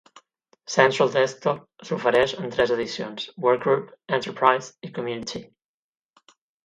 [0.75, 5.43] Central Desktop s'ofereix en tres edicions: Workgroup, Enterprise i Community.